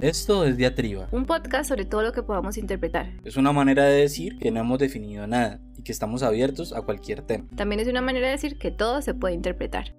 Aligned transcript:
Esto 0.00 0.46
es 0.46 0.56
Diatriba. 0.56 1.08
Un 1.12 1.26
podcast 1.26 1.68
sobre 1.68 1.84
todo 1.84 2.00
lo 2.00 2.12
que 2.12 2.22
podamos 2.22 2.56
interpretar. 2.56 3.12
Es 3.22 3.36
una 3.36 3.52
manera 3.52 3.84
de 3.84 4.00
decir 4.00 4.38
que 4.38 4.50
no 4.50 4.60
hemos 4.60 4.78
definido 4.78 5.26
nada 5.26 5.60
y 5.76 5.82
que 5.82 5.92
estamos 5.92 6.22
abiertos 6.22 6.72
a 6.72 6.80
cualquier 6.80 7.20
tema. 7.20 7.44
También 7.54 7.80
es 7.80 7.88
una 7.88 8.00
manera 8.00 8.28
de 8.28 8.32
decir 8.32 8.58
que 8.58 8.70
todo 8.70 9.02
se 9.02 9.12
puede 9.12 9.34
interpretar. 9.34 9.94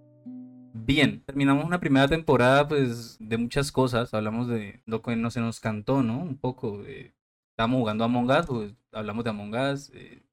Bien, 0.74 1.22
terminamos 1.24 1.66
una 1.66 1.80
primera 1.80 2.08
temporada 2.08 2.68
pues 2.68 3.18
de 3.20 3.38
muchas 3.38 3.72
cosas. 3.72 4.12
Hablamos 4.16 4.48
de 4.48 4.82
lo 4.88 5.04
que 5.04 5.16
no 5.16 5.30
se 5.30 5.40
nos 5.40 5.60
cantó, 5.60 6.02
¿no? 6.02 6.18
Un 6.18 6.38
poco. 6.38 6.84
Eh, 6.88 7.14
estábamos 7.52 7.82
jugando 7.82 8.04
Among 8.04 8.32
Us, 8.32 8.46
pues 8.48 8.74
hablamos 8.92 9.24
de 9.24 9.30
Among 9.30 9.54
Us. 9.54 9.92
Eh, 9.94 10.24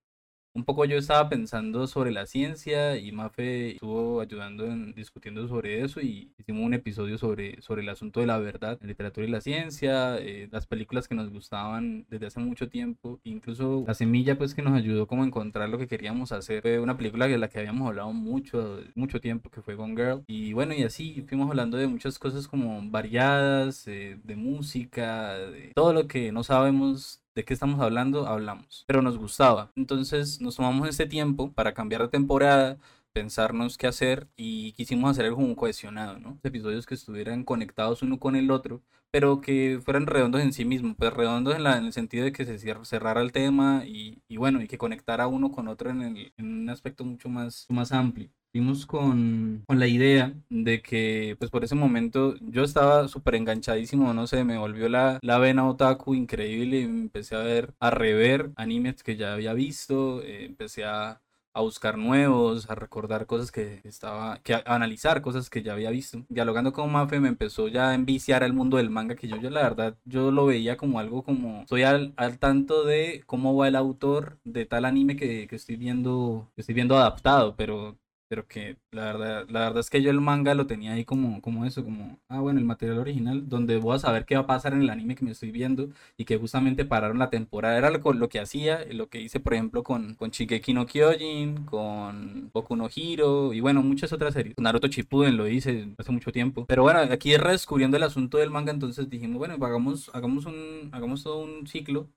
un 0.55 0.65
poco 0.65 0.85
yo 0.85 0.97
estaba 0.97 1.29
pensando 1.29 1.87
sobre 1.87 2.11
la 2.11 2.27
ciencia 2.27 2.97
y 2.97 3.13
Mafe 3.13 3.73
estuvo 3.73 4.21
ayudando 4.21 4.67
en 4.67 4.93
discutiendo 4.95 5.47
sobre 5.47 5.85
eso 5.85 6.01
y 6.01 6.33
hicimos 6.39 6.65
un 6.65 6.75
episodio 6.75 7.19
sobre, 7.19 7.61
sobre 7.63 7.83
el 7.83 7.89
asunto 7.89 8.21
de 8.21 8.27
la 8.27 8.39
verdad, 8.39 8.79
la 8.81 8.89
literatura 8.89 9.27
y 9.27 9.31
la 9.31 9.41
ciencia, 9.41 10.19
eh, 10.19 10.49
las 10.51 10.67
películas 10.67 11.07
que 11.07 11.15
nos 11.15 11.31
gustaban 11.31 12.07
desde 12.09 12.27
hace 12.27 12.41
mucho 12.41 12.69
tiempo, 12.69 13.21
incluso 13.25 13.85
la 13.87 13.95
semilla 13.95 14.37
pues 14.37 14.55
que 14.55 14.63
nos 14.63 14.75
ayudó 14.75 15.07
como 15.07 15.23
a 15.23 15.27
encontrar 15.27 15.69
lo 15.69 15.79
que 15.79 15.87
queríamos 15.87 16.33
hacer, 16.33 16.63
fue 16.63 16.81
una 16.81 16.97
película 16.97 17.29
de 17.29 17.39
la 17.39 17.49
que 17.49 17.59
habíamos 17.59 17.89
hablado 17.89 18.13
mucho, 18.13 18.81
mucho 18.95 19.21
tiempo 19.21 19.51
que 19.51 19.63
fue 19.63 19.75
Gone 19.75 19.95
Girl. 19.95 20.25
Y 20.27 20.53
bueno 20.53 20.75
y 20.75 20.83
así 20.83 21.25
fuimos 21.29 21.49
hablando 21.51 21.77
de 21.77 21.87
muchas 21.87 22.19
cosas 22.19 22.49
como 22.49 22.81
variadas, 22.91 23.87
eh, 23.87 24.19
de 24.25 24.37
música, 24.37 25.35
de 25.35 25.73
todo 25.75 25.93
lo 25.93 26.09
que 26.09 26.33
no 26.33 26.43
sabemos 26.43 27.23
de 27.39 27.45
qué 27.45 27.55
estamos 27.55 27.81
hablando, 27.81 28.27
hablamos. 28.27 28.85
Pero 28.89 29.01
nos 29.01 29.17
gustaba. 29.17 29.71
Entonces 29.77 30.41
nos 30.41 30.57
tomamos 30.57 30.89
este 30.89 31.07
tiempo 31.07 31.53
para 31.53 31.73
cambiar 31.73 32.03
de 32.03 32.09
temporada, 32.09 32.79
pensarnos 33.13 33.79
qué 33.79 33.87
hacer 33.87 34.27
y 34.37 34.73
quisimos 34.73 35.13
hacer 35.13 35.27
algo 35.27 35.37
como 35.37 35.55
cohesionado, 35.55 36.19
¿no? 36.19 36.41
Episodios 36.43 36.85
que 36.85 36.95
estuvieran 36.95 37.45
conectados 37.45 38.03
uno 38.03 38.19
con 38.19 38.35
el 38.35 38.51
otro, 38.51 38.83
pero 39.13 39.41
que 39.41 39.81
fueran 39.85 40.07
redondos 40.07 40.41
en 40.43 40.53
sí 40.53 40.65
mismos, 40.65 40.97
pues 40.99 41.13
redondos 41.13 41.55
en, 41.55 41.63
la, 41.63 41.79
en 41.79 41.85
el 41.87 41.93
sentido 41.93 42.25
de 42.25 42.33
que 42.33 42.45
se 42.45 42.59
cerrara 42.59 43.23
el 43.23 43.31
tema 43.31 43.85
y, 43.87 44.21
y, 44.27 44.37
bueno, 44.37 44.61
y 44.61 44.67
que 44.67 44.77
conectara 44.77 45.29
uno 45.29 45.53
con 45.53 45.69
otro 45.69 45.91
en, 45.91 46.03
el, 46.03 46.33
en 46.37 46.47
un 46.63 46.71
aspecto 46.71 47.05
mucho 47.05 47.29
más, 47.29 47.67
más 47.69 47.93
amplio 47.93 48.31
fuimos 48.53 48.87
con, 48.87 49.65
con, 49.67 49.79
la 49.79 49.87
idea 49.87 50.35
de 50.49 50.83
que, 50.83 51.37
pues 51.39 51.51
por 51.51 51.65
ese 51.65 51.75
momento, 51.75 52.35
yo 52.41 52.65
estaba 52.65 53.09
súper 53.09 53.35
enganchadísimo, 53.37 54.13
no 54.15 54.27
sé, 54.27 54.45
me 54.45 54.59
volvió 54.59 54.89
la, 54.89 55.19
la 55.23 55.39
vena 55.39 55.69
otaku 55.69 56.15
increíble 56.15 56.81
y 56.81 56.85
empecé 56.85 57.37
a 57.37 57.41
ver, 57.41 57.75
a 57.81 57.91
rever 57.91 58.51
animes 58.57 59.03
que 59.03 59.17
ya 59.17 59.35
había 59.35 59.53
visto, 59.55 60.23
eh, 60.23 60.45
empecé 60.47 60.85
a, 60.85 61.21
a, 61.53 61.61
buscar 61.61 61.99
nuevos, 61.99 62.71
a 62.71 62.75
recordar 62.75 63.27
cosas 63.27 63.53
que 63.53 63.81
estaba, 63.85 64.39
que 64.43 64.55
a, 64.55 64.63
analizar 64.67 65.23
cosas 65.23 65.51
que 65.51 65.63
ya 65.63 65.73
había 65.75 65.91
visto. 65.91 66.25
Dialogando 66.29 66.73
con 66.73 66.91
Mafe 66.91 67.21
me 67.21 67.29
empezó 67.29 67.69
ya 67.69 67.91
a 67.91 67.95
enviciar 67.95 68.45
al 68.45 68.53
mundo 68.55 68.77
del 68.79 68.91
manga, 68.91 69.15
que 69.17 69.29
yo, 69.29 69.37
yo 69.41 69.51
la 69.51 69.63
verdad, 69.63 69.97
yo 70.05 70.31
lo 70.31 70.47
veía 70.47 70.77
como 70.77 70.99
algo 71.01 71.23
como, 71.23 71.63
estoy 71.63 71.83
al, 71.83 72.15
al 72.17 72.39
tanto 72.39 72.85
de 72.85 73.23
cómo 73.27 73.57
va 73.57 73.69
el 73.69 73.77
autor 73.77 74.39
de 74.45 74.67
tal 74.67 74.85
anime 74.85 75.17
que, 75.17 75.47
que 75.49 75.57
estoy 75.57 75.77
viendo, 75.77 76.51
que 76.55 76.63
estoy 76.63 76.75
viendo 76.75 76.97
adaptado, 76.97 77.55
pero 77.57 77.99
pero 78.29 78.47
que 78.47 78.77
la 78.91 79.05
verdad, 79.07 79.47
la 79.49 79.61
verdad 79.61 79.81
es 79.81 79.91
que 79.91 80.03
yo 80.03 80.11
el 80.11 80.21
manga 80.21 80.55
lo 80.55 80.67
tenía 80.67 80.93
ahí 80.93 81.05
como, 81.05 81.41
como 81.41 81.65
eso, 81.65 81.83
como, 81.83 82.21
ah, 82.29 82.41
bueno, 82.41 82.59
el 82.61 82.67
material 82.67 82.99
original, 82.99 83.49
donde 83.49 83.79
voy 83.79 83.97
a 83.97 83.99
saber 83.99 84.27
qué 84.27 84.35
va 84.35 84.43
a 84.43 84.47
pasar 84.47 84.75
en 84.75 84.83
el 84.83 84.91
anime 84.91 85.15
que 85.17 85.25
me 85.25 85.31
estoy 85.33 85.51
viendo 85.51 85.89
y 86.17 86.25
que 86.27 86.37
justamente 86.37 86.85
pararon 86.85 87.19
la 87.19 87.31
temporada, 87.31 87.79
era 87.79 87.91
lo, 87.91 88.13
lo 88.13 88.29
que 88.29 88.41
hacía, 88.41 88.85
lo 88.93 89.09
que 89.09 89.21
hice, 89.21 89.41
por 89.41 89.55
ejemplo, 89.55 89.83
con, 89.83 90.15
con 90.15 90.31
Shigeki 90.31 90.75
no 90.75 90.87
Kyojin, 90.87 91.65
con 91.65 92.51
Boku 92.53 92.77
no 92.77 92.89
Hiro 92.95 93.53
y 93.55 93.61
bueno, 93.61 93.83
muchas 93.83 94.13
otras 94.13 94.35
series. 94.35 94.55
Naruto 94.59 94.89
Shippuden 94.89 95.37
lo 95.37 95.49
hice 95.49 95.89
hace 95.99 96.13
mucho 96.13 96.33
tiempo. 96.33 96.67
Pero 96.67 96.83
bueno, 96.83 97.01
aquí 97.01 97.37
redescubriendo 97.37 97.97
el 97.97 98.03
asunto 98.03 98.39
del 98.39 98.51
manga, 98.51 98.73
entonces 98.73 99.09
dijimos, 99.09 99.39
bueno, 99.39 99.55
hagamos, 99.65 100.11
hagamos, 100.15 100.47
un, 100.47 100.91
hagamos 100.93 101.23
todo 101.23 101.39
un 101.39 101.67
ciclo 101.67 102.11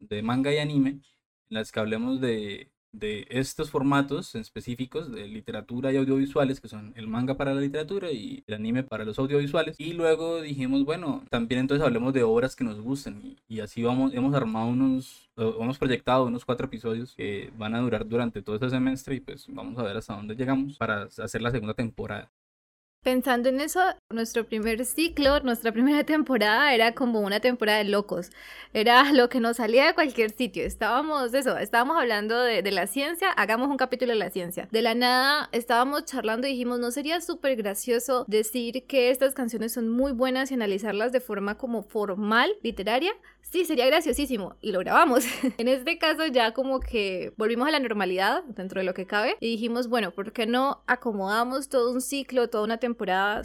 de 0.00 0.22
manga 0.22 0.52
y 0.52 0.58
anime 0.58 0.90
en 0.90 1.00
las 1.50 1.72
que 1.72 1.80
hablemos 1.80 2.20
de 2.20 2.71
de 2.92 3.26
estos 3.30 3.70
formatos 3.70 4.34
específicos 4.34 5.10
de 5.10 5.26
literatura 5.26 5.92
y 5.92 5.96
audiovisuales, 5.96 6.60
que 6.60 6.68
son 6.68 6.92
el 6.96 7.08
manga 7.08 7.36
para 7.36 7.54
la 7.54 7.60
literatura 7.60 8.10
y 8.12 8.44
el 8.46 8.54
anime 8.54 8.82
para 8.82 9.04
los 9.04 9.18
audiovisuales. 9.18 9.76
Y 9.78 9.94
luego 9.94 10.40
dijimos, 10.42 10.84
bueno, 10.84 11.24
también 11.30 11.60
entonces 11.60 11.84
hablemos 11.84 12.12
de 12.12 12.22
obras 12.22 12.54
que 12.54 12.64
nos 12.64 12.80
gusten. 12.80 13.36
Y, 13.48 13.60
así 13.60 13.82
vamos, 13.82 14.12
hemos 14.14 14.34
armado 14.34 14.68
unos, 14.68 15.30
hemos 15.36 15.78
proyectado 15.78 16.26
unos 16.26 16.44
cuatro 16.44 16.66
episodios 16.66 17.14
que 17.14 17.50
van 17.56 17.74
a 17.74 17.80
durar 17.80 18.06
durante 18.06 18.42
todo 18.42 18.56
este 18.56 18.70
semestre 18.70 19.16
y 19.16 19.20
pues 19.20 19.46
vamos 19.48 19.78
a 19.78 19.82
ver 19.82 19.96
hasta 19.96 20.14
dónde 20.14 20.36
llegamos 20.36 20.76
para 20.76 21.04
hacer 21.04 21.42
la 21.42 21.50
segunda 21.50 21.74
temporada. 21.74 22.30
Pensando 23.02 23.48
en 23.48 23.60
eso, 23.60 23.80
nuestro 24.10 24.46
primer 24.46 24.84
ciclo, 24.84 25.40
nuestra 25.40 25.72
primera 25.72 26.04
temporada 26.06 26.72
era 26.72 26.94
como 26.94 27.20
una 27.20 27.40
temporada 27.40 27.78
de 27.78 27.84
locos. 27.84 28.30
Era 28.72 29.12
lo 29.12 29.28
que 29.28 29.40
nos 29.40 29.56
salía 29.56 29.86
de 29.86 29.94
cualquier 29.94 30.30
sitio. 30.30 30.62
Estábamos, 30.62 31.34
eso, 31.34 31.58
estábamos 31.58 31.96
hablando 31.98 32.40
de, 32.40 32.62
de 32.62 32.70
la 32.70 32.86
ciencia, 32.86 33.32
hagamos 33.32 33.70
un 33.70 33.76
capítulo 33.76 34.12
de 34.12 34.20
la 34.20 34.30
ciencia. 34.30 34.68
De 34.70 34.82
la 34.82 34.94
nada 34.94 35.48
estábamos 35.50 36.04
charlando 36.04 36.46
y 36.46 36.50
dijimos, 36.50 36.78
¿no 36.78 36.92
sería 36.92 37.20
súper 37.20 37.56
gracioso 37.56 38.24
decir 38.28 38.86
que 38.86 39.10
estas 39.10 39.34
canciones 39.34 39.72
son 39.72 39.88
muy 39.88 40.12
buenas 40.12 40.52
y 40.52 40.54
analizarlas 40.54 41.10
de 41.10 41.18
forma 41.18 41.58
como 41.58 41.82
formal, 41.82 42.54
literaria? 42.62 43.12
Sí, 43.40 43.64
sería 43.64 43.86
graciosísimo. 43.86 44.54
Y 44.60 44.70
lo 44.70 44.78
grabamos. 44.78 45.24
en 45.58 45.66
este 45.66 45.98
caso 45.98 46.24
ya 46.26 46.54
como 46.54 46.78
que 46.78 47.34
volvimos 47.36 47.66
a 47.66 47.72
la 47.72 47.80
normalidad 47.80 48.44
dentro 48.44 48.80
de 48.80 48.84
lo 48.84 48.94
que 48.94 49.06
cabe 49.06 49.36
y 49.40 49.48
dijimos, 49.48 49.88
bueno, 49.88 50.12
¿por 50.12 50.32
qué 50.32 50.46
no 50.46 50.84
acomodamos 50.86 51.68
todo 51.68 51.92
un 51.92 52.00
ciclo, 52.00 52.48
toda 52.48 52.62
una 52.62 52.78
temporada? 52.78 52.91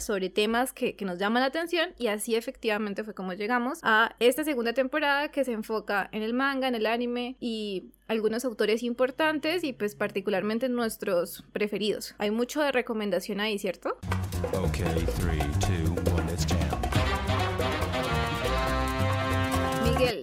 Sobre 0.00 0.30
temas 0.30 0.72
que, 0.72 0.96
nos 1.00 1.18
llaman 1.18 1.40
la 1.40 1.46
atención 1.46 1.90
y 1.98 2.08
así 2.08 2.34
efectivamente 2.34 3.02
fue 3.04 3.14
como 3.14 3.32
llegamos 3.32 3.78
a 3.82 4.14
esta 4.20 4.44
segunda 4.44 4.72
temporada 4.72 5.28
que 5.28 5.44
se 5.44 5.52
enfoca 5.52 6.08
en 6.12 6.22
el 6.22 6.34
manga, 6.34 6.68
en 6.68 6.74
el 6.74 6.86
anime 6.86 7.36
y 7.40 7.90
algunos 8.08 8.44
autores 8.44 8.82
importantes 8.82 9.64
y 9.64 9.72
pues 9.72 9.94
particularmente 9.94 10.68
nuestros 10.68 11.44
preferidos. 11.52 12.14
Hay 12.18 12.30
mucho 12.30 12.60
de 12.60 12.72
recomendación 12.72 13.40
ahí, 13.40 13.58
¿cierto? 13.58 13.98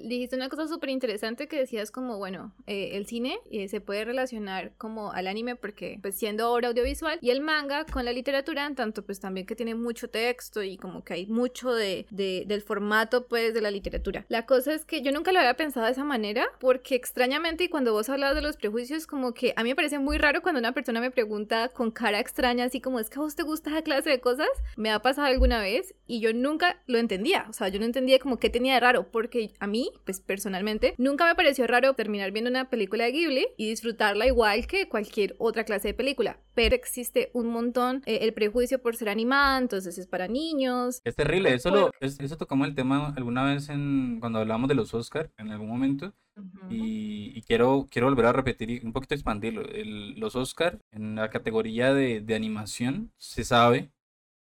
Dijiste 0.04 0.36
una 0.36 0.50
cosa 0.50 0.68
súper 0.68 0.90
interesante 0.90 1.48
que 1.48 1.58
decías 1.58 1.92
como, 1.92 2.18
bueno, 2.18 2.54
eh, 2.68 2.92
el 2.94 3.06
cine 3.06 3.40
eh, 3.52 3.68
se 3.68 3.82
puede 3.82 4.06
relacionar 4.06 4.74
como 4.78 5.12
al 5.12 5.28
anime 5.28 5.56
porque 5.56 6.00
pues 6.02 6.16
siendo 6.16 6.52
obra 6.52 6.70
audiovisual 6.70 7.20
y 7.22 7.30
el 7.30 7.42
manga 7.42 7.86
con 7.86 8.06
la 8.06 8.14
literatura, 8.14 8.66
en 8.66 8.76
tanto 8.76 9.06
pues 9.06 9.20
también 9.20 9.46
que 9.46 9.56
tiene 9.56 9.76
mucho 9.76 10.10
texto 10.10 10.64
y 10.64 10.78
como 10.78 11.04
que 11.04 11.14
hay 11.14 11.28
mucho 11.28 11.74
de, 11.74 12.06
de, 12.10 12.44
del 12.48 12.62
formato 12.62 13.28
pues 13.28 13.54
de 13.54 13.62
la 13.62 13.72
literatura. 13.72 14.26
La 14.30 14.46
cosa 14.46 14.74
es 14.74 14.86
que 14.86 15.02
yo 15.02 15.12
nunca 15.12 15.32
lo 15.32 15.40
había 15.40 15.56
pensado 15.56 15.86
de 15.86 15.92
esa 15.92 16.04
manera 16.04 16.48
porque 16.60 16.96
extrañamente 16.96 17.66
y 17.66 17.70
cuando 17.70 17.94
vos 17.94 18.10
hablas 18.10 18.36
de 18.36 18.42
los 18.42 18.58
prejuicios 18.58 19.08
como 19.08 19.34
que 19.34 19.54
a 19.56 19.64
mí 19.64 19.70
me 19.70 19.76
parece 19.76 20.00
muy 20.00 20.18
raro 20.18 20.42
cuando 20.42 20.60
una 20.60 20.74
persona 20.74 21.02
me 21.02 21.12
pregunta 21.12 21.70
con 21.70 21.92
cara 21.92 22.20
extraña 22.20 22.66
así 22.66 22.82
como 22.82 23.00
es 23.00 23.10
que 23.10 23.20
a 23.20 23.22
vos 23.22 23.36
te 23.36 23.44
gusta 23.44 23.70
esa 23.70 23.82
clase 23.82 24.10
de 24.10 24.20
cosas, 24.20 24.48
me 24.76 24.92
ha 24.92 25.00
pasado 25.00 25.28
alguna 25.28 25.60
vez 25.62 25.94
y 26.08 26.20
yo 26.20 26.34
nunca 26.34 26.82
lo 26.88 26.98
entendía, 26.98 27.46
o 27.50 27.54
sea, 27.54 27.70
yo 27.70 27.80
no 27.80 27.86
entendía 27.86 28.20
como 28.20 28.38
qué 28.38 28.50
tenía 28.50 28.76
de 28.76 28.80
raro 28.80 29.08
porque 29.12 29.52
a 29.60 29.65
mí, 29.68 29.92
pues 30.06 30.20
personalmente, 30.20 30.94
nunca 30.98 31.26
me 31.26 31.36
pareció 31.36 31.68
raro 31.68 31.94
terminar 31.94 32.32
viendo 32.32 32.50
una 32.50 32.70
película 32.70 33.06
de 33.06 33.12
Ghibli 33.12 33.48
y 33.58 33.70
disfrutarla 33.70 34.28
igual 34.28 34.68
que 34.68 34.88
cualquier 34.88 35.36
otra 35.38 35.64
clase 35.64 35.90
de 35.90 35.94
película. 35.94 36.40
Pero 36.54 36.76
existe 36.76 37.32
un 37.34 37.48
montón 37.48 38.02
eh, 38.06 38.20
el 38.22 38.34
prejuicio 38.34 38.82
por 38.82 38.96
ser 38.96 39.10
animada, 39.10 39.58
entonces 39.58 39.98
es 39.98 40.08
para 40.08 40.28
niños. 40.28 41.02
Es 41.04 41.16
terrible, 41.16 41.54
eso, 41.54 41.70
lo, 41.70 41.92
eso 42.00 42.38
tocamos 42.38 42.68
el 42.68 42.76
tema 42.76 43.14
alguna 43.16 43.44
vez 43.44 43.70
en, 43.70 44.20
cuando 44.20 44.40
hablamos 44.40 44.70
de 44.70 44.76
los 44.76 44.94
Oscar 44.94 45.32
en 45.38 45.52
algún 45.52 45.68
momento. 45.68 46.14
y, 46.70 47.42
quiero, 47.44 47.88
quiero 47.90 48.08
volver 48.08 48.26
a 48.26 48.34
repetir 48.34 48.70
y 48.70 48.86
un 48.86 48.92
poquito 48.92 49.14
expandirlo. 49.14 49.64
los 50.18 50.36
Oscar 50.36 50.80
en 50.92 51.16
la 51.16 51.30
categoría 51.30 51.94
de, 51.94 52.22
de 52.22 52.36
animación 52.36 53.12
se 53.18 53.44
sabe, 53.44 53.92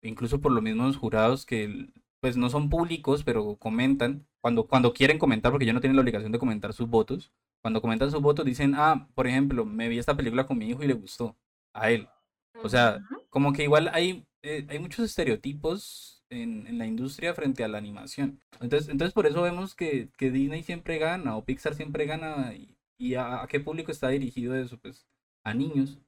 incluso 0.01 0.41
por 0.41 0.51
los 0.51 0.63
mismos 0.63 0.97
jurados 0.97 1.45
que 1.45 1.89
pues 2.25 2.37
no 2.37 2.49
son 2.49 2.71
públicos, 2.71 3.23
pero 3.23 3.55
comentan 3.57 4.25
cuando, 4.41 4.65
cuando 4.65 4.93
quieren 4.93 5.19
comentar, 5.19 5.51
porque 5.51 5.67
ya 5.67 5.73
no 5.73 5.79
tienen 5.79 5.95
la 5.95 6.01
obligación 6.01 6.31
de 6.31 6.39
comentar 6.39 6.73
sus 6.73 6.89
votos, 6.89 7.31
cuando 7.61 7.81
comentan 7.81 8.09
sus 8.09 8.19
votos 8.19 8.43
dicen, 8.43 8.73
ah, 8.73 9.07
por 9.13 9.27
ejemplo, 9.27 9.63
me 9.63 9.89
vi 9.89 9.99
esta 9.99 10.17
película 10.17 10.47
con 10.47 10.57
mi 10.57 10.67
hijo 10.67 10.81
y 10.81 10.87
le 10.87 10.95
gustó 10.95 11.37
a 11.71 11.91
él. 11.91 12.09
O 12.63 12.67
sea, 12.67 12.97
como 13.29 13.53
que 13.53 13.61
igual 13.61 13.91
hay, 13.93 14.25
eh, 14.41 14.65
hay 14.67 14.79
muchos 14.79 15.05
estereotipos 15.05 16.25
en, 16.31 16.65
en, 16.65 16.79
la 16.79 16.87
industria 16.87 17.35
frente 17.35 17.63
a 17.63 17.67
la 17.67 17.77
animación. 17.77 18.41
Entonces, 18.59 18.89
entonces 18.89 19.13
por 19.13 19.27
eso 19.27 19.43
vemos 19.43 19.75
que, 19.75 20.09
que 20.17 20.31
Disney 20.31 20.63
siempre 20.63 20.97
gana 20.97 21.37
o 21.37 21.45
Pixar 21.45 21.75
siempre 21.75 22.07
gana 22.07 22.55
y, 22.55 22.75
y 22.97 23.13
a, 23.13 23.43
a, 23.43 23.47
qué 23.47 23.59
público 23.59 23.91
está 23.91 24.07
dirigido 24.09 24.55
eso, 24.55 24.79
pues 24.79 25.05
a 25.43 25.53
niños. 25.53 25.99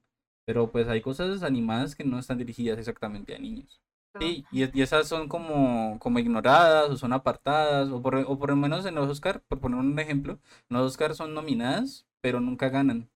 Pero 0.47 0.71
pues 0.71 0.87
hay 0.87 1.01
cosas 1.01 1.43
animadas 1.43 1.95
que 1.95 2.03
no 2.03 2.17
están 2.17 2.39
dirigidas 2.39 2.79
exactamente 2.79 3.35
a 3.35 3.37
niños. 3.37 3.79
Sí, 4.19 4.45
y, 4.51 4.81
esas 4.81 5.07
son 5.07 5.27
como, 5.27 5.99
como 5.99 6.19
ignoradas 6.19 6.89
o 6.89 6.97
son 6.97 7.13
apartadas, 7.13 7.89
o 7.89 8.01
por, 8.01 8.15
o 8.15 8.39
por 8.39 8.49
lo 8.49 8.55
menos 8.55 8.85
en 8.85 8.95
los 8.95 9.09
Oscar, 9.09 9.41
por 9.47 9.59
poner 9.59 9.79
un 9.79 9.99
ejemplo, 9.99 10.39
los 10.69 10.81
Oscar 10.81 11.15
son 11.15 11.33
nominadas, 11.33 12.07
pero 12.21 12.39
nunca 12.39 12.69
ganan. 12.69 13.09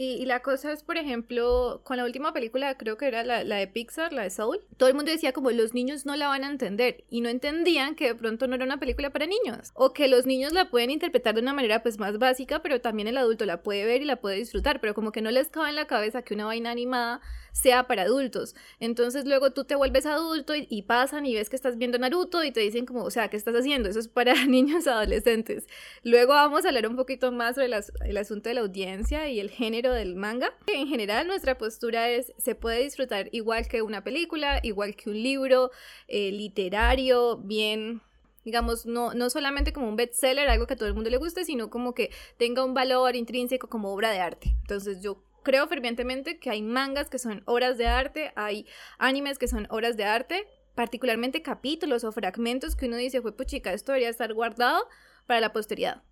Y, 0.00 0.24
la 0.26 0.42
cosa 0.42 0.70
es, 0.70 0.84
por 0.84 0.96
ejemplo, 0.96 1.80
con 1.82 1.96
la 1.96 2.04
última 2.04 2.32
película, 2.32 2.76
creo 2.78 2.96
que 2.96 3.08
era 3.08 3.24
la, 3.24 3.42
la, 3.42 3.56
de 3.56 3.66
Pixar, 3.66 4.12
la 4.12 4.22
de 4.22 4.30
Soul, 4.30 4.60
todo 4.76 4.88
el 4.88 4.94
mundo 4.94 5.10
decía 5.10 5.32
como 5.32 5.50
los 5.50 5.74
niños 5.74 6.06
no 6.06 6.14
la 6.14 6.28
van 6.28 6.44
a 6.44 6.50
entender 6.50 7.02
y 7.10 7.20
no 7.20 7.28
entendían 7.28 7.96
que 7.96 8.06
de 8.06 8.14
pronto 8.14 8.46
no 8.46 8.54
era 8.54 8.64
una 8.64 8.78
película 8.78 9.10
para 9.10 9.26
niños 9.26 9.72
o 9.74 9.92
que 9.92 10.06
los 10.06 10.24
niños 10.24 10.52
la 10.52 10.70
pueden 10.70 10.90
interpretar 10.90 11.34
de 11.34 11.40
una 11.40 11.52
manera 11.52 11.82
pues 11.82 11.98
más 11.98 12.16
básica, 12.16 12.62
pero 12.62 12.80
también 12.80 13.08
el 13.08 13.16
adulto 13.16 13.44
la 13.44 13.64
puede 13.64 13.86
ver 13.86 14.00
y 14.00 14.04
la 14.04 14.20
puede 14.20 14.36
disfrutar, 14.36 14.80
pero 14.80 14.94
como 14.94 15.10
que 15.10 15.20
no 15.20 15.32
les 15.32 15.48
cabe 15.48 15.70
en 15.70 15.74
la 15.74 15.88
cabeza 15.88 16.22
que 16.22 16.34
una 16.34 16.44
vaina 16.44 16.70
animada 16.70 17.20
sea 17.50 17.88
para 17.88 18.02
adultos. 18.02 18.54
Entonces 18.78 19.24
luego 19.24 19.50
tú 19.52 19.64
te 19.64 19.74
vuelves 19.74 20.06
adulto 20.06 20.54
y, 20.54 20.82
pasan 20.82 21.26
y 21.26 21.34
ves 21.34 21.50
que 21.50 21.56
estás 21.56 21.76
viendo 21.76 21.98
Naruto 21.98 22.44
y 22.44 22.52
te 22.52 22.60
dicen 22.60 22.86
como, 22.86 23.02
o 23.02 23.10
sea, 23.10 23.28
¿qué 23.28 23.36
estás 23.36 23.54
haciendo? 23.56 23.88
Eso 23.88 23.98
es 23.98 24.06
para 24.06 24.32
niños 24.46 24.86
adolescentes. 24.86 25.66
Luego 26.04 26.34
vamos 26.34 26.64
a 26.64 26.68
hablar 26.68 26.86
un 26.86 26.96
poquito 26.96 27.32
más 27.32 27.56
sobre 27.56 27.66
el 27.66 28.16
asunto 28.16 28.48
de 28.48 28.54
la 28.54 28.60
audiencia 28.60 29.28
y 29.28 29.40
el 29.40 29.50
género 29.50 29.87
del 29.92 30.16
manga. 30.16 30.52
En 30.66 30.88
general 30.88 31.26
nuestra 31.26 31.58
postura 31.58 32.08
es, 32.10 32.32
se 32.38 32.54
puede 32.54 32.82
disfrutar 32.82 33.28
igual 33.32 33.68
que 33.68 33.82
una 33.82 34.04
película, 34.04 34.60
igual 34.62 34.96
que 34.96 35.10
un 35.10 35.22
libro 35.22 35.70
eh, 36.06 36.30
literario, 36.32 37.38
bien 37.38 38.02
digamos, 38.44 38.86
no, 38.86 39.12
no 39.12 39.28
solamente 39.28 39.74
como 39.74 39.88
un 39.88 39.96
bestseller, 39.96 40.48
algo 40.48 40.66
que 40.66 40.72
a 40.72 40.76
todo 40.76 40.88
el 40.88 40.94
mundo 40.94 41.10
le 41.10 41.18
guste, 41.18 41.44
sino 41.44 41.68
como 41.68 41.92
que 41.92 42.10
tenga 42.38 42.64
un 42.64 42.72
valor 42.72 43.14
intrínseco 43.14 43.68
como 43.68 43.92
obra 43.92 44.10
de 44.10 44.20
arte. 44.20 44.54
Entonces 44.62 45.02
yo 45.02 45.22
creo 45.42 45.66
fervientemente 45.68 46.38
que 46.38 46.48
hay 46.48 46.62
mangas 46.62 47.10
que 47.10 47.18
son 47.18 47.42
obras 47.44 47.76
de 47.76 47.86
arte, 47.86 48.32
hay 48.36 48.66
animes 48.98 49.38
que 49.38 49.48
son 49.48 49.66
obras 49.70 49.98
de 49.98 50.04
arte, 50.04 50.46
particularmente 50.74 51.42
capítulos 51.42 52.04
o 52.04 52.12
fragmentos 52.12 52.76
que 52.76 52.86
uno 52.86 52.96
dice, 52.96 53.20
fue 53.20 53.36
puchica, 53.36 53.72
esto 53.72 53.92
debería 53.92 54.08
estar 54.08 54.32
guardado 54.32 54.88
para 55.26 55.40
la 55.40 55.52
posteridad. 55.52 56.02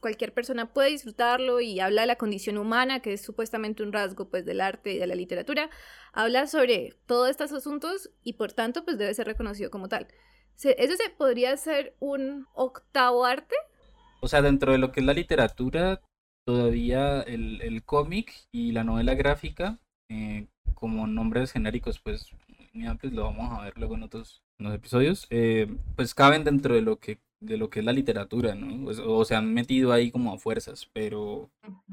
Cualquier 0.00 0.34
persona 0.34 0.72
puede 0.72 0.90
disfrutarlo 0.90 1.60
y 1.60 1.80
habla 1.80 2.02
de 2.02 2.06
la 2.06 2.16
condición 2.16 2.58
humana, 2.58 3.00
que 3.00 3.14
es 3.14 3.22
supuestamente 3.22 3.82
un 3.82 3.92
rasgo 3.92 4.28
pues 4.28 4.44
del 4.44 4.60
arte 4.60 4.92
y 4.92 4.98
de 4.98 5.06
la 5.06 5.14
literatura. 5.14 5.70
Habla 6.12 6.46
sobre 6.46 6.94
todos 7.06 7.30
estos 7.30 7.52
asuntos 7.52 8.10
y 8.22 8.34
por 8.34 8.52
tanto 8.52 8.84
pues 8.84 8.98
debe 8.98 9.14
ser 9.14 9.26
reconocido 9.26 9.70
como 9.70 9.88
tal. 9.88 10.08
¿Eso 10.62 10.96
se 10.96 11.10
podría 11.10 11.56
ser 11.56 11.96
un 12.00 12.46
octavo 12.54 13.24
arte? 13.24 13.54
O 14.20 14.28
sea, 14.28 14.42
dentro 14.42 14.72
de 14.72 14.78
lo 14.78 14.92
que 14.92 15.00
es 15.00 15.06
la 15.06 15.12
literatura, 15.12 16.00
todavía 16.46 17.22
el, 17.22 17.60
el 17.62 17.84
cómic 17.84 18.32
y 18.52 18.72
la 18.72 18.84
novela 18.84 19.14
gráfica, 19.14 19.78
eh, 20.08 20.46
como 20.74 21.06
nombres 21.06 21.52
genéricos, 21.52 21.98
pues 22.00 22.30
muy 22.72 22.86
amplios, 22.86 23.14
lo 23.14 23.24
vamos 23.24 23.58
a 23.58 23.64
ver 23.64 23.74
luego 23.76 23.94
en 23.94 24.02
otros, 24.02 24.42
episodios, 24.58 25.26
eh, 25.30 25.68
pues 25.96 26.14
caben 26.14 26.44
dentro 26.44 26.74
de 26.74 26.82
lo 26.82 26.98
que 26.98 27.20
de 27.44 27.56
lo 27.56 27.70
que 27.70 27.80
es 27.80 27.84
la 27.84 27.92
literatura, 27.92 28.54
¿no? 28.54 28.84
Pues, 28.84 28.98
o, 28.98 29.24
se 29.24 29.34
han 29.34 29.52
metido 29.52 29.92
ahí 29.92 30.10
como 30.10 30.32
a 30.32 30.38
fuerzas, 30.38 30.88
pero, 30.92 31.50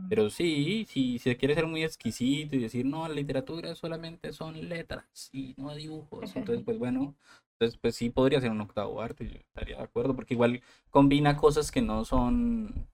pero 0.10 0.30
sí, 0.30 0.86
si 0.90 1.20
se 1.20 1.38
quiere 1.38 1.56
ser 1.56 1.68
muy 1.68 1.84
exquisito 1.84 2.56
y 2.56 2.60
decir, 2.60 2.86
no, 2.86 3.08
la 3.08 3.14
literatura 3.14 3.76
solamente 3.76 4.34
son 4.34 4.70
letras 4.70 5.30
y 5.32 5.54
no 5.58 5.74
dibujos, 5.76 6.36
entonces, 6.36 6.64
pues 6.64 6.78
bueno, 6.78 7.16
entonces, 7.54 7.80
pues 7.82 7.96
sí 7.96 8.10
podría 8.10 8.42
ser 8.42 8.52
un 8.52 8.62
octavo 8.62 9.02
arte, 9.02 9.30
yo 9.30 9.40
estaría 9.40 9.78
de 9.78 9.84
acuerdo, 9.84 10.16
porque 10.16 10.34
igual 10.34 10.62
combina 10.90 11.38
cosas 11.38 11.72
que 11.72 11.82
no 11.82 12.06
son 12.06 12.88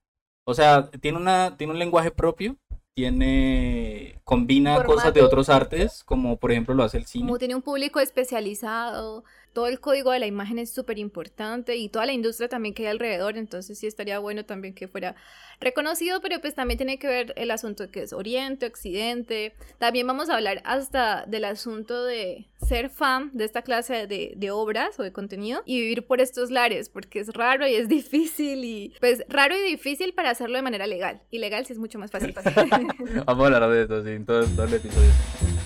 o 0.49 0.53
sea, 0.53 0.89
tiene, 1.01 1.17
una, 1.17 1.57
tiene 1.57 1.73
un 1.73 1.79
lenguaje 1.79 2.09
propio, 2.09 2.55
tiene 2.95 4.21
combina 4.23 4.81
cosas 4.85 5.13
de 5.13 5.21
otros 5.21 5.49
artes, 5.49 6.05
como 6.05 6.37
por 6.37 6.53
ejemplo 6.53 6.73
lo 6.73 6.83
hace 6.83 6.97
el 6.97 7.05
cine. 7.05 7.25
Como 7.25 7.37
tiene 7.37 7.53
un 7.53 7.61
público 7.61 7.99
especializado, 7.99 9.25
todo 9.57 9.65
el 9.65 9.79
código 9.79 10.11
de 10.11 10.19
la 10.19 10.27
imagen 10.27 10.59
es 10.59 10.71
súper 10.71 10.99
importante 10.99 11.77
y 11.77 11.89
toda 11.89 12.05
la 12.05 12.13
industria 12.13 12.47
también 12.47 12.75
que 12.75 12.83
hay 12.83 12.89
alrededor, 12.89 13.37
entonces 13.37 13.79
sí 13.79 13.87
estaría 13.87 14.19
bueno 14.19 14.45
también 14.45 14.75
que 14.75 14.87
fuera 14.87 15.15
reconocido, 15.59 16.21
pero 16.21 16.39
pues 16.39 16.53
también 16.53 16.77
tiene 16.77 16.99
que 16.99 17.07
ver 17.07 17.33
el 17.37 17.49
asunto 17.49 17.89
que 17.89 18.03
es 18.03 18.13
Oriente, 18.13 18.67
Occidente. 18.67 19.55
También 19.79 20.05
vamos 20.05 20.29
a 20.29 20.35
hablar 20.35 20.61
hasta 20.63 21.25
del 21.25 21.45
asunto 21.45 22.05
de 22.05 22.45
ser 22.67 22.91
fan 22.91 23.31
de 23.33 23.45
esta 23.45 23.63
clase 23.63 24.05
de, 24.05 24.51
obras 24.51 24.99
o 24.99 25.01
de 25.01 25.11
contenido 25.11 25.63
y 25.65 25.81
vivir 25.81 26.05
por 26.05 26.21
estos 26.21 26.51
lares, 26.51 26.89
porque 26.89 27.19
es 27.19 27.33
raro 27.33 27.67
y 27.67 27.73
es 27.73 27.87
difícil 27.89 28.63
y 28.63 28.93
pues 28.99 29.25
raro 29.27 29.57
y 29.57 29.71
difícil 29.71 30.13
para 30.13 30.29
hacerlo 30.29 30.57
de 30.57 30.61
manera 30.61 30.85
legal. 30.85 31.23
Y 31.31 31.39
legal 31.39 31.65
sí 31.65 31.73
es 31.73 31.79
mucho 31.79 31.97
más 31.97 32.11
fácil. 32.11 32.31
vamos 33.25 33.43
a 33.43 33.55
hablar 33.55 33.71
de 33.71 33.81
esto, 33.81 34.03
sí, 34.03 34.11
en 34.11 34.23
todo, 34.23 34.45
todo 34.45 34.65
el 34.65 34.75
episodio. 34.75 35.56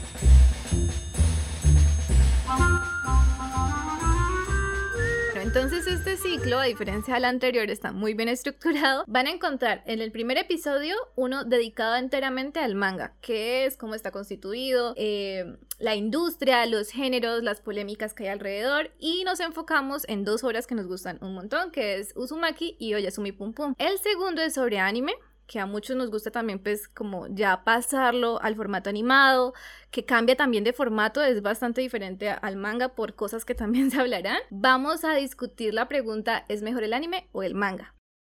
Este 6.04 6.18
ciclo, 6.18 6.60
a 6.60 6.64
diferencia 6.64 7.14
del 7.14 7.26
anterior, 7.26 7.70
está 7.70 7.92
muy 7.92 8.16
bien 8.16 8.28
estructurado. 8.28 9.04
Van 9.08 9.28
a 9.28 9.30
encontrar 9.30 9.84
en 9.86 10.02
el 10.02 10.12
primer 10.12 10.40
episodio 10.40 10.96
uno 11.16 11.44
dedicado 11.44 11.96
enteramente 11.96 12.60
al 12.60 12.74
manga, 12.74 13.14
que 13.22 13.66
es 13.66 13.78
cómo 13.78 13.94
está 13.94 14.10
constituido, 14.10 14.96
eh, 14.98 15.58
la 15.78 15.94
industria, 15.94 16.66
los 16.66 16.90
géneros, 16.90 17.44
las 17.44 17.62
polémicas 17.62 18.16
que 18.16 18.24
hay 18.24 18.30
alrededor 18.30 18.90
y 18.98 19.24
nos 19.26 19.40
enfocamos 19.42 20.04
en 20.08 20.26
dos 20.26 20.44
obras 20.44 20.66
que 20.66 20.74
nos 20.74 20.88
gustan 20.88 21.20
un 21.22 21.36
montón, 21.36 21.70
que 21.70 22.00
es 22.00 22.14
Uzumaki 22.16 22.78
y 22.80 22.96
Oyasumi 22.96 23.32
Pum 23.32 23.54
Pum. 23.54 23.76
El 23.78 24.00
segundo 24.00 24.42
es 24.42 24.56
sobre 24.56 24.80
anime, 24.80 25.14
que 25.52 25.60
a 25.60 25.66
muchos 25.66 25.98
nos 25.98 26.10
gusta 26.10 26.32
también 26.32 26.60
pues 26.60 26.88
como 26.88 27.28
ya 27.28 27.66
pasarlo 27.66 28.42
al 28.42 28.56
formato 28.56 28.90
animado, 28.90 29.54
que 29.92 30.06
cambia 30.06 30.38
también 30.38 30.64
de 30.64 30.72
formato, 30.72 31.22
es 31.22 31.42
bastante 31.42 31.82
diferente 31.82 32.30
al 32.30 32.56
manga 32.56 32.96
por 32.96 33.16
cosas 33.16 33.44
que 33.44 33.54
también 33.54 33.92
se 33.92 34.00
hablarán. 34.00 34.40
Vamos 34.50 35.04
a 35.04 35.14
discutir 35.14 35.74
la 35.74 35.90
pregunta, 35.90 36.46
¿es 36.48 36.62
mejor 36.62 36.84
el 36.84 36.94
anime 36.94 37.28
o 37.34 37.44
el 37.44 37.54
manga? 37.54 37.94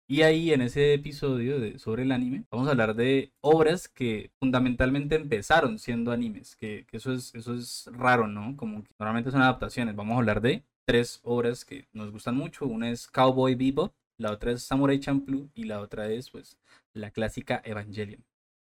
Y 0.08 0.24
ahí 0.24 0.52
en 0.52 0.62
ese 0.62 0.96
episodio 0.96 1.78
sobre 1.78 2.02
el 2.02 2.12
anime 2.12 2.46
vamos 2.50 2.68
a 2.68 2.72
hablar 2.72 2.96
de 2.96 3.32
obras 3.42 3.88
que 3.88 4.32
fundamentalmente 4.40 5.16
empezaron 5.16 5.78
siendo 5.78 6.12
animes, 6.12 6.56
que, 6.56 6.88
eso, 6.92 7.14
es, 7.14 7.36
eso 7.36 7.54
es 7.54 7.90
raro, 7.94 8.28
¿no? 8.28 8.58
Como 8.58 8.84
que 8.84 8.90
normalmente 8.98 9.30
son 9.30 9.44
adaptaciones. 9.44 9.96
Vamos 9.96 10.16
a 10.16 10.18
hablar 10.18 10.42
de 10.42 10.64
tres 10.86 11.20
obras 11.24 11.64
que 11.64 11.88
nos 11.94 12.12
gustan 12.12 12.36
mucho. 12.36 12.66
Una 12.66 12.90
es 12.90 13.08
Cowboy 13.08 13.54
Bebop, 13.54 13.94
la 14.18 14.32
otra 14.32 14.52
es 14.52 14.64
Samurai 14.64 15.00
Champloo 15.00 15.50
y 15.54 15.66
la 15.66 15.82
otra 15.82 16.10
es 16.10 16.30
pues 16.30 16.58
la 16.94 17.12
clásica 17.12 17.62
Evangelion. 17.66 18.24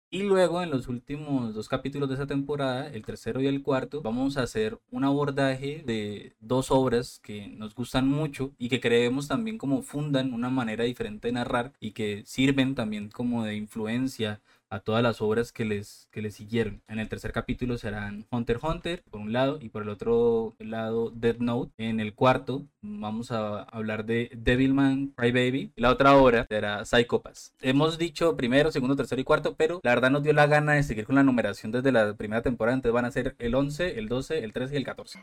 Y 0.10 0.24
luego 0.24 0.64
en 0.64 0.70
los 0.70 0.88
últimos 0.88 1.54
dos 1.54 1.68
capítulos 1.68 2.08
de 2.08 2.16
esa 2.16 2.28
temporada, 2.28 2.88
el 2.88 3.04
tercero 3.04 3.42
y 3.42 3.48
el 3.48 3.62
cuarto, 3.62 4.02
vamos 4.02 4.38
a 4.38 4.44
hacer 4.44 4.80
un 4.90 5.04
abordaje 5.04 5.84
de 5.86 6.34
dos 6.40 6.72
obras 6.72 7.20
que 7.22 7.50
nos 7.50 7.76
gustan 7.76 8.08
mucho 8.08 8.54
y 8.58 8.70
que 8.70 8.80
creemos 8.80 9.28
también 9.28 9.58
como 9.58 9.82
fundan 9.82 10.34
una 10.34 10.50
manera 10.50 10.86
diferente 10.86 11.28
de 11.28 11.34
narrar 11.34 11.74
y 11.82 11.92
que 11.92 12.24
sirven 12.26 12.74
también 12.74 13.10
como 13.10 13.44
de 13.44 13.56
influencia 13.56 14.40
a 14.70 14.80
todas 14.80 15.04
las 15.04 15.22
obras 15.22 15.52
que 15.52 15.66
les, 15.66 16.08
que 16.12 16.22
les 16.22 16.36
siguieron. 16.36 16.82
En 16.88 17.00
el 17.00 17.10
tercer 17.10 17.32
capítulo 17.32 17.78
serán 17.78 18.26
Hunter 18.32 18.60
Hunter, 18.62 19.04
por 19.10 19.22
un 19.22 19.34
lado, 19.34 19.60
y 19.62 19.70
por 19.70 19.84
el 19.84 19.90
otro 19.90 20.56
lado 20.60 21.12
Death 21.12 21.40
Note. 21.40 21.72
En 21.78 22.00
el 22.00 22.14
cuarto 22.14 22.66
vamos 22.82 23.32
a 23.32 23.64
hablar 23.64 24.06
de 24.06 24.32
Devilman 24.36 25.08
Crybaby. 25.16 25.74
Y 25.76 25.82
la 25.82 25.92
otra 25.92 26.16
obra 26.18 26.46
será 26.48 26.86
Psychopass. 26.86 27.54
Hemos 27.62 27.98
dicho 27.98 28.36
primero, 28.36 28.72
segundo, 28.72 28.96
tercero 28.96 29.22
y 29.22 29.26
cuarto, 29.26 29.56
pero 29.56 29.80
la 29.84 29.96
verdad 29.96 30.12
nos 30.12 30.24
dio 30.24 30.34
la 30.34 30.48
gana 30.48 30.74
de 30.74 30.84
seguir 30.84 31.06
con 31.06 31.16
la 31.16 31.24
numeración 31.24 31.72
desde 31.72 31.92
la 31.92 32.16
primera 32.16 32.42
temporada. 32.42 32.76
Entonces 32.76 32.94
van 32.94 33.06
a 33.06 33.12
ser 33.12 33.36
el 33.40 33.56
11, 33.56 34.00
el 34.00 34.08
12, 34.08 34.44
el 34.44 34.54
13 34.54 34.74
y 34.74 34.78
el 34.78 34.86
14. 34.86 35.20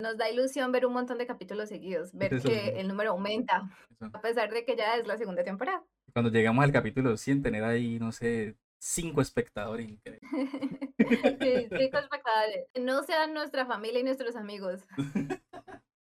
Nos 0.00 0.16
da 0.16 0.30
ilusión 0.30 0.72
ver 0.72 0.86
un 0.86 0.92
montón 0.92 1.18
de 1.18 1.26
capítulos 1.26 1.68
seguidos, 1.68 2.12
ver 2.14 2.40
que 2.42 2.80
el 2.80 2.88
número 2.88 3.10
aumenta, 3.10 3.70
a 4.12 4.20
pesar 4.20 4.50
de 4.52 4.64
que 4.64 4.76
ya 4.76 4.96
es 4.96 5.06
la 5.06 5.16
segunda 5.16 5.44
temporada. 5.44 5.84
Cuando 6.12 6.30
llegamos 6.30 6.64
al 6.64 6.72
capítulo 6.72 7.16
100, 7.16 7.42
tener 7.42 7.62
ahí, 7.64 7.98
no 7.98 8.10
sé, 8.10 8.56
cinco 8.78 9.20
espectadores. 9.20 9.88
sí, 10.04 11.68
cinco 11.78 11.98
espectadores. 11.98 12.66
No 12.80 13.02
sean 13.04 13.34
nuestra 13.34 13.66
familia 13.66 14.00
y 14.00 14.04
nuestros 14.04 14.36
amigos. 14.36 14.80